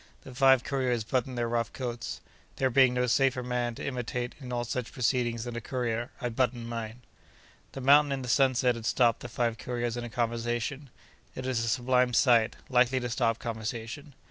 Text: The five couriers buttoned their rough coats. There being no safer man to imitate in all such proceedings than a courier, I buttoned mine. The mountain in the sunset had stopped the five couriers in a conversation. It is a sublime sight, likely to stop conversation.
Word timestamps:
The 0.23 0.33
five 0.33 0.63
couriers 0.63 1.03
buttoned 1.03 1.37
their 1.37 1.47
rough 1.47 1.71
coats. 1.73 2.21
There 2.55 2.71
being 2.71 2.95
no 2.95 3.05
safer 3.05 3.43
man 3.43 3.75
to 3.75 3.85
imitate 3.85 4.33
in 4.39 4.51
all 4.51 4.63
such 4.65 4.91
proceedings 4.91 5.43
than 5.43 5.55
a 5.55 5.61
courier, 5.61 6.09
I 6.19 6.29
buttoned 6.29 6.67
mine. 6.67 7.01
The 7.73 7.81
mountain 7.81 8.11
in 8.11 8.23
the 8.23 8.27
sunset 8.27 8.73
had 8.73 8.87
stopped 8.87 9.19
the 9.19 9.29
five 9.29 9.59
couriers 9.59 9.97
in 9.97 10.03
a 10.03 10.09
conversation. 10.09 10.89
It 11.35 11.45
is 11.45 11.63
a 11.63 11.69
sublime 11.69 12.15
sight, 12.15 12.55
likely 12.67 12.99
to 12.99 13.09
stop 13.11 13.37
conversation. 13.37 14.15